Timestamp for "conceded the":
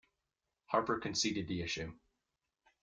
0.97-1.61